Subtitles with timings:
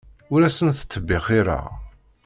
[0.33, 1.65] Ur asent-ttbexxireɣ.